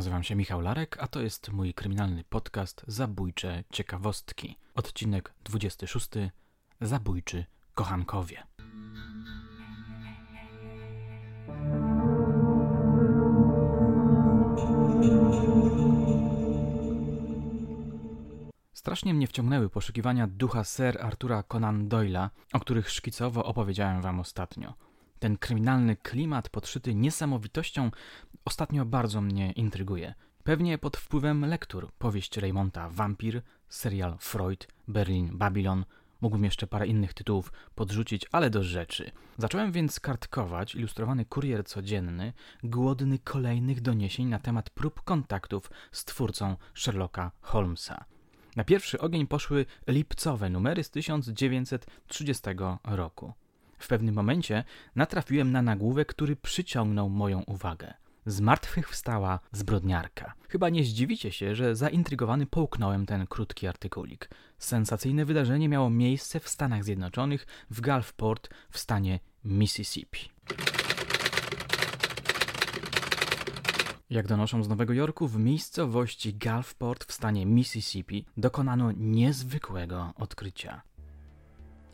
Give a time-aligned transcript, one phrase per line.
[0.00, 4.56] Nazywam się Michał Larek, a to jest mój kryminalny podcast Zabójcze Ciekawostki.
[4.74, 6.08] Odcinek 26.
[6.80, 8.42] Zabójczy Kochankowie.
[18.72, 24.74] Strasznie mnie wciągnęły poszukiwania ducha Sir Artura Conan Doyle'a, o których szkicowo opowiedziałem wam ostatnio.
[25.20, 27.90] Ten kryminalny klimat podszyty niesamowitością
[28.44, 30.14] ostatnio bardzo mnie intryguje.
[30.44, 35.84] Pewnie pod wpływem lektur, powieść Raymonta Vampir, serial Freud, Berlin, Babylon,
[36.20, 39.10] mógłbym jeszcze parę innych tytułów podrzucić, ale do rzeczy.
[39.38, 42.32] Zacząłem więc kartkować ilustrowany kurier codzienny,
[42.64, 48.04] głodny kolejnych doniesień na temat prób kontaktów z twórcą Sherlocka Holmesa.
[48.56, 52.42] Na pierwszy ogień poszły lipcowe numery z 1930
[52.84, 53.32] roku.
[53.80, 54.64] W pewnym momencie
[54.96, 57.94] natrafiłem na nagłówek, który przyciągnął moją uwagę.
[58.26, 60.32] Z martwych wstała zbrodniarka.
[60.48, 64.30] Chyba nie zdziwicie się, że zaintrygowany połknąłem ten krótki artykulik.
[64.58, 70.30] Sensacyjne wydarzenie miało miejsce w Stanach Zjednoczonych, w Gulfport w stanie Mississippi.
[74.10, 80.82] Jak donoszą z Nowego Jorku, w miejscowości Gulfport w stanie Mississippi dokonano niezwykłego odkrycia.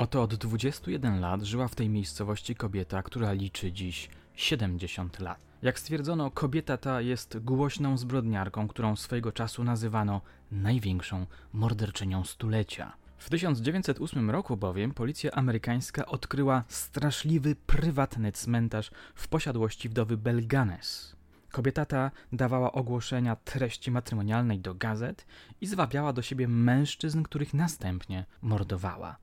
[0.00, 5.38] Oto od 21 lat żyła w tej miejscowości kobieta, która liczy dziś 70 lat.
[5.62, 10.20] Jak stwierdzono, kobieta ta jest głośną zbrodniarką, którą swojego czasu nazywano
[10.52, 12.92] największą morderczynią stulecia.
[13.18, 21.16] W 1908 roku bowiem policja amerykańska odkryła straszliwy prywatny cmentarz w posiadłości wdowy Belganes.
[21.50, 25.26] Kobieta ta dawała ogłoszenia treści matrymonialnej do gazet
[25.60, 29.16] i zwabiała do siebie mężczyzn, których następnie mordowała.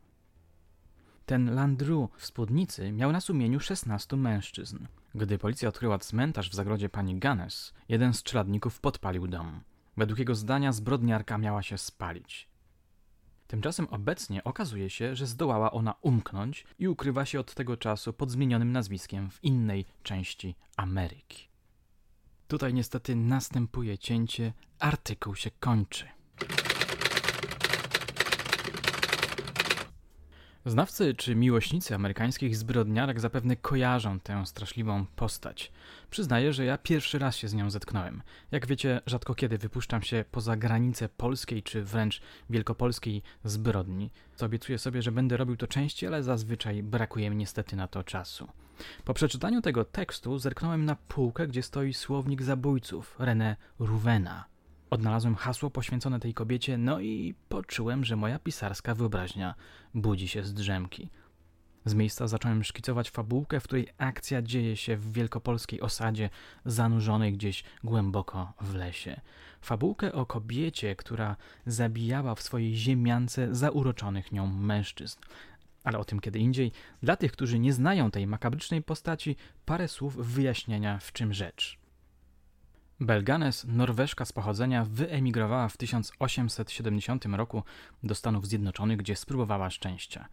[1.28, 4.78] Ten Landru w spódnicy miał na sumieniu 16 mężczyzn.
[5.16, 9.62] Gdy policja odkryła cmentarz w zagrodzie pani Ganes, jeden z czeladników podpalił dom.
[9.98, 12.48] Według jego zdania zbrodniarka miała się spalić.
[13.48, 18.32] Tymczasem obecnie okazuje się, że zdołała ona umknąć i ukrywa się od tego czasu pod
[18.32, 21.48] zmienionym nazwiskiem w innej części Ameryki.
[22.48, 26.06] Tutaj niestety następuje cięcie, artykuł się kończy.
[30.68, 35.72] Znawcy czy miłośnicy amerykańskich zbrodniarek zapewne kojarzą tę straszliwą postać.
[36.10, 38.22] Przyznaję, że ja pierwszy raz się z nią zetknąłem.
[38.52, 44.12] Jak wiecie, rzadko kiedy wypuszczam się poza granice polskiej czy wręcz wielkopolskiej zbrodni.
[44.36, 48.04] Co obiecuję sobie, że będę robił to częściej, ale zazwyczaj brakuje mi niestety na to
[48.04, 48.48] czasu.
[49.06, 54.57] Po przeczytaniu tego tekstu zerknąłem na półkę, gdzie stoi słownik zabójców René Rouvena.
[54.90, 59.56] Odnalazłem hasło poświęcone tej kobiecie, no i poczułem, że moja pisarska wyobraźnia
[59.94, 61.10] budzi się z drzemki.
[61.86, 66.30] Z miejsca zacząłem szkicować fabułkę, w której akcja dzieje się w wielkopolskiej osadzie
[66.66, 69.22] zanurzonej gdzieś głęboko w lesie.
[69.62, 75.20] Fabułkę o kobiecie, która zabijała w swojej ziemiance zauroczonych nią mężczyzn.
[75.84, 76.72] Ale o tym kiedy indziej.
[77.04, 81.87] Dla tych, którzy nie znają tej makabrycznej postaci, parę słów wyjaśnienia w czym rzecz.
[83.00, 87.64] Belganes, Norweszka z pochodzenia, wyemigrowała w 1870 roku
[88.04, 90.28] do Stanów Zjednoczonych, gdzie spróbowała szczęścia.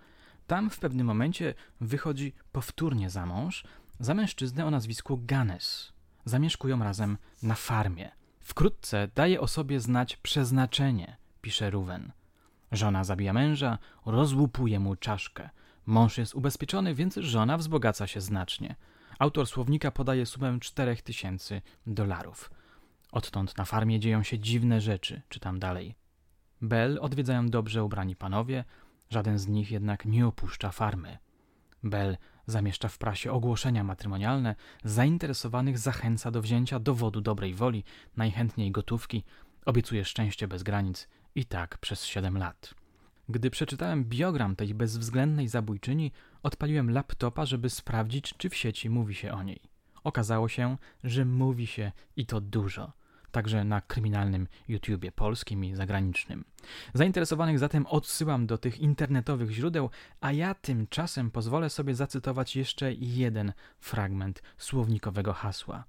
[0.46, 3.64] Tam w pewnym momencie wychodzi powtórnie za mąż,
[4.00, 5.92] za mężczyznę o nazwisku Ganes.
[6.24, 8.10] Zamieszkują razem na farmie.
[8.40, 12.12] Wkrótce daje o sobie znać przeznaczenie, pisze Ruwen.
[12.72, 15.50] Żona zabija męża, rozłupuje mu czaszkę.
[15.86, 18.76] Mąż jest ubezpieczony, więc żona wzbogaca się znacznie.
[19.18, 22.50] Autor słownika podaje sumę 4000 dolarów.
[23.14, 25.94] Odtąd na farmie dzieją się dziwne rzeczy, czytam dalej.
[26.60, 28.64] Bell odwiedzają dobrze ubrani panowie,
[29.10, 31.18] żaden z nich jednak nie opuszcza farmy.
[31.82, 32.16] Bell
[32.46, 34.54] zamieszcza w prasie ogłoszenia matrymonialne,
[34.84, 37.84] zainteresowanych zachęca do wzięcia dowodu dobrej woli,
[38.16, 39.24] najchętniej gotówki,
[39.66, 42.74] obiecuje szczęście bez granic i tak przez siedem lat.
[43.28, 49.32] Gdy przeczytałem biogram tej bezwzględnej zabójczyni, odpaliłem laptopa, żeby sprawdzić, czy w sieci mówi się
[49.32, 49.60] o niej.
[50.04, 53.03] Okazało się, że mówi się i to dużo
[53.34, 56.44] także na kryminalnym YouTubie polskim i zagranicznym.
[56.94, 63.52] Zainteresowanych zatem odsyłam do tych internetowych źródeł, a ja tymczasem pozwolę sobie zacytować jeszcze jeden
[63.80, 65.84] fragment słownikowego hasła.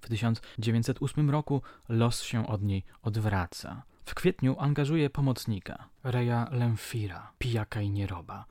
[0.00, 3.82] W 1908 roku los się od niej odwraca.
[4.04, 8.44] W kwietniu angażuje pomocnika, Reja Lemfira, pijaka i nieroba.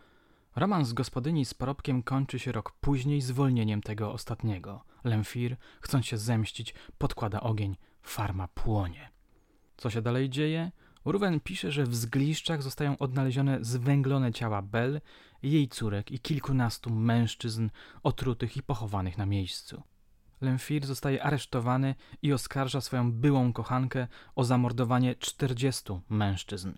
[0.55, 4.83] Romans gospodyni z parobkiem kończy się rok później zwolnieniem tego ostatniego.
[5.03, 9.09] Lemfir, chcąc się zemścić, podkłada ogień, farma płonie.
[9.77, 10.71] Co się dalej dzieje?
[11.05, 15.01] Ruwen pisze, że w zgliszczach zostają odnalezione zwęglone ciała Bell,
[15.43, 17.69] jej córek i kilkunastu mężczyzn
[18.03, 19.83] otrutych i pochowanych na miejscu.
[20.41, 26.73] Lemfir zostaje aresztowany i oskarża swoją byłą kochankę o zamordowanie 40 mężczyzn.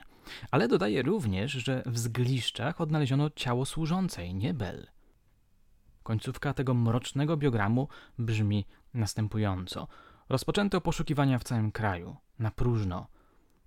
[0.52, 4.88] Ale dodaje również, że w zgliszczach odnaleziono ciało służącej, nie Bell.
[6.04, 7.88] Końcówka tego mrocznego biogramu
[8.20, 9.88] brzmi następująco.
[10.30, 13.08] Rozpoczęto poszukiwania w całym kraju, na próżno.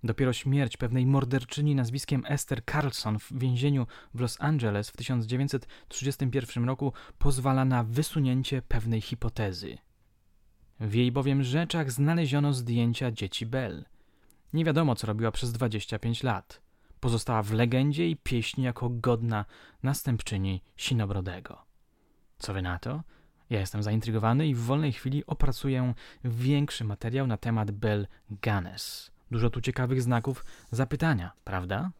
[0.03, 6.93] Dopiero śmierć pewnej morderczyni nazwiskiem Esther Carlson w więzieniu w Los Angeles w 1931 roku
[7.17, 9.77] pozwala na wysunięcie pewnej hipotezy.
[10.79, 13.85] W jej bowiem rzeczach znaleziono zdjęcia dzieci Bell.
[14.53, 16.61] Nie wiadomo, co robiła przez 25 lat.
[16.99, 19.45] Pozostała w legendzie i pieśni jako godna
[19.83, 21.65] następczyni Sinobrodego.
[22.39, 23.03] Co wy na to?
[23.49, 25.93] Ja jestem zaintrygowany i w wolnej chwili opracuję
[26.23, 29.11] większy materiał na temat Bell Ganes.
[29.31, 31.91] Dużo tu ciekawych znaków zapytania, prawda?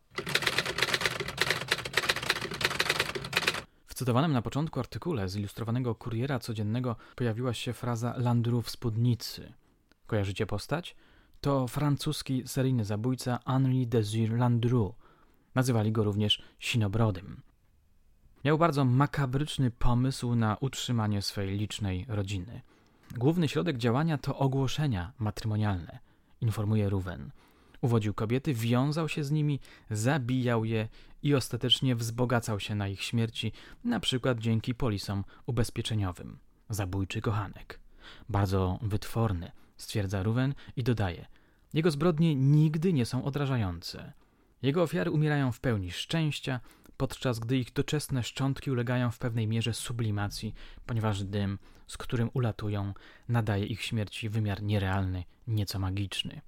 [3.87, 9.53] W cytowanym na początku artykule z ilustrowanego kuriera codziennego pojawiła się fraza Landru w spódnicy.
[10.07, 10.95] Kojarzycie postać?
[11.41, 14.95] To francuski seryjny zabójca Henri Désir Landru.
[15.55, 17.41] Nazywali go również Sinobrodym.
[18.45, 22.61] Miał bardzo makabryczny pomysł na utrzymanie swej licznej rodziny.
[23.17, 25.99] Główny środek działania to ogłoszenia matrymonialne,
[26.41, 27.31] informuje Ruwen.
[27.81, 29.59] Uwodził kobiety, wiązał się z nimi,
[29.89, 30.87] zabijał je
[31.23, 33.51] i ostatecznie wzbogacał się na ich śmierci,
[33.83, 36.37] na przykład dzięki polisom ubezpieczeniowym.
[36.69, 37.79] Zabójczy kochanek.
[38.29, 41.25] Bardzo wytworny, stwierdza Ruwen i dodaje.
[41.73, 44.13] Jego zbrodnie nigdy nie są odrażające.
[44.61, 46.59] Jego ofiary umierają w pełni szczęścia,
[47.01, 50.53] podczas gdy ich doczesne szczątki ulegają w pewnej mierze sublimacji,
[50.85, 52.93] ponieważ dym, z którym ulatują,
[53.27, 56.41] nadaje ich śmierci wymiar nierealny, nieco magiczny.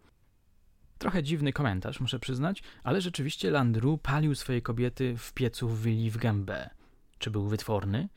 [0.98, 6.12] Trochę dziwny komentarz, muszę przyznać, ale rzeczywiście Landru palił swoje kobiety w piecu w Willi
[6.12, 6.70] w gębę.
[7.18, 8.10] Czy był wytworny?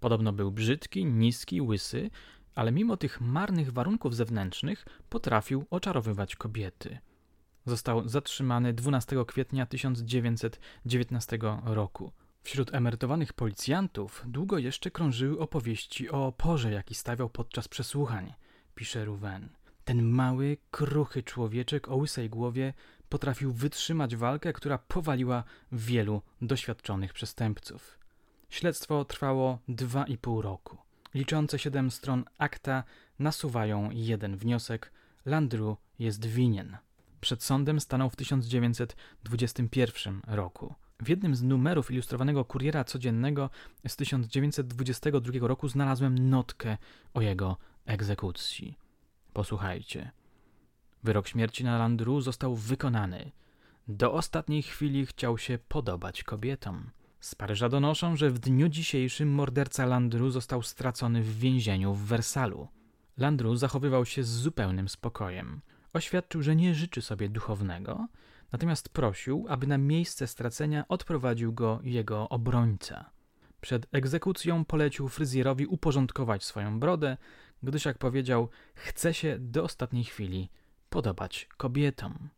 [0.00, 2.10] Podobno był brzydki, niski, łysy,
[2.54, 6.98] ale mimo tych marnych warunków zewnętrznych potrafił oczarowywać kobiety.
[7.66, 12.12] Został zatrzymany 12 kwietnia 1919 roku.
[12.42, 18.34] Wśród emerytowanych policjantów długo jeszcze krążyły opowieści o oporze, jaki stawiał podczas przesłuchań,
[18.74, 19.48] pisze Ruwen.
[19.84, 22.74] Ten mały, kruchy człowieczek o łysej głowie
[23.08, 27.98] potrafił wytrzymać walkę, która powaliła wielu doświadczonych przestępców.
[28.48, 30.78] Śledztwo trwało dwa i pół roku.
[31.14, 32.84] Liczące siedem stron akta
[33.18, 34.92] nasuwają jeden wniosek:
[35.24, 36.76] Landru jest winien.
[37.20, 40.74] Przed sądem stanął w 1921 roku.
[41.02, 43.50] W jednym z numerów ilustrowanego kuriera codziennego
[43.88, 46.78] z 1922 roku znalazłem notkę
[47.14, 47.56] o jego
[47.86, 48.78] egzekucji.
[49.32, 50.10] Posłuchajcie.
[51.04, 53.30] Wyrok śmierci na Landru został wykonany.
[53.88, 56.90] Do ostatniej chwili chciał się podobać kobietom.
[57.20, 62.68] Z Paryża donoszą, że w dniu dzisiejszym morderca Landru został stracony w więzieniu w Wersalu.
[63.16, 65.60] Landru zachowywał się z zupełnym spokojem.
[65.92, 68.08] Oświadczył, że nie życzy sobie duchownego,
[68.52, 73.10] natomiast prosił, aby na miejsce stracenia odprowadził go jego obrońca.
[73.60, 77.16] Przed egzekucją polecił fryzjerowi uporządkować swoją brodę,
[77.62, 80.50] gdyż, jak powiedział, chce się do ostatniej chwili
[80.90, 82.28] podobać kobietom.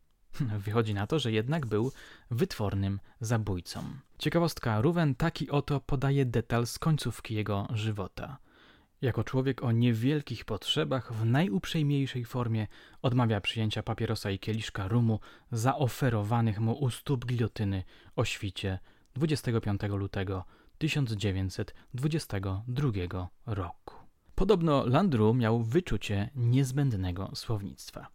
[0.64, 1.92] Wychodzi na to, że jednak był
[2.30, 3.84] wytwornym zabójcą.
[4.18, 8.38] Ciekawostka, Ruwen taki oto podaje detal z końcówki jego żywota.
[9.02, 12.66] Jako człowiek o niewielkich potrzebach, w najuprzejmiejszej formie
[13.02, 15.20] odmawia przyjęcia papierosa i kieliszka rumu
[15.52, 17.84] zaoferowanych mu u stóp gilotyny
[18.16, 18.78] o świcie
[19.14, 20.44] 25 lutego
[20.78, 23.94] 1922 roku.
[24.34, 28.06] Podobno Landru miał wyczucie niezbędnego słownictwa.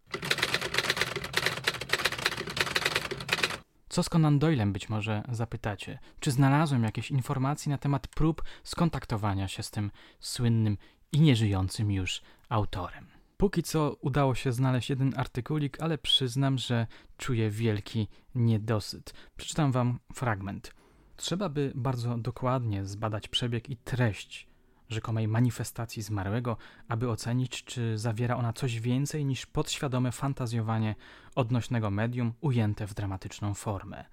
[3.88, 5.98] Co z Conan Doylem być może zapytacie?
[6.20, 9.90] Czy znalazłem jakieś informacje na temat prób skontaktowania się z tym
[10.20, 10.78] słynnym
[11.12, 13.06] i nieżyjącym już autorem?
[13.36, 19.14] Póki co udało się znaleźć jeden artykulik, ale przyznam, że czuję wielki niedosyt.
[19.36, 20.74] Przeczytam wam fragment.
[21.16, 24.48] Trzeba by bardzo dokładnie zbadać przebieg i treść
[24.88, 26.56] rzekomej manifestacji zmarłego,
[26.88, 30.94] aby ocenić, czy zawiera ona coś więcej niż podświadome fantazjowanie
[31.34, 34.04] odnośnego medium ujęte w dramatyczną formę.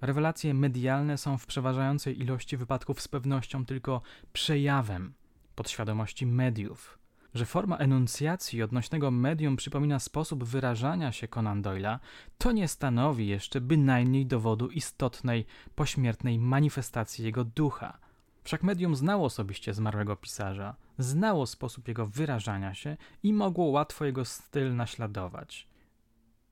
[0.00, 4.02] Rewelacje medialne są w przeważającej ilości wypadków z pewnością tylko
[4.32, 5.14] przejawem
[5.54, 6.98] podświadomości mediów.
[7.34, 11.98] Że forma enuncjacji odnośnego medium przypomina sposób wyrażania się Conan Doyle'a,
[12.38, 17.98] to nie stanowi jeszcze bynajmniej dowodu istotnej pośmiertnej manifestacji jego ducha–
[18.44, 24.24] Wszak medium znało osobiście zmarłego pisarza, znało sposób jego wyrażania się i mogło łatwo jego
[24.24, 25.68] styl naśladować.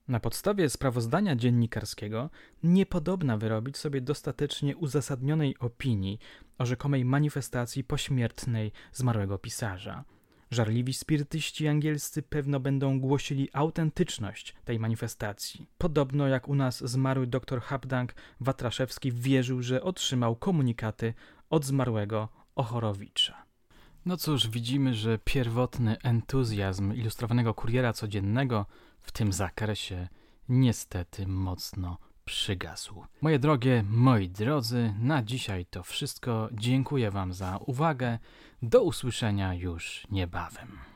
[0.07, 2.29] Na podstawie sprawozdania dziennikarskiego
[2.63, 6.19] niepodobna wyrobić sobie dostatecznie uzasadnionej opinii
[6.57, 10.03] o rzekomej manifestacji pośmiertnej zmarłego pisarza.
[10.51, 15.67] Żarliwi spirytyści angielscy pewno będą głosili autentyczność tej manifestacji.
[15.77, 21.13] Podobno jak u nas zmarły dr Habdank Watraszewski wierzył, że otrzymał komunikaty
[21.51, 23.45] od zmarłego Ochorowicza.
[24.05, 28.65] No cóż, widzimy, że pierwotny entuzjazm ilustrowanego kuriera codziennego
[29.01, 30.07] w tym zakresie
[30.49, 33.03] niestety mocno przygasł.
[33.21, 36.49] Moje drogie, moi drodzy, na dzisiaj to wszystko.
[36.53, 38.19] Dziękuję Wam za uwagę.
[38.61, 40.90] Do usłyszenia już niebawem.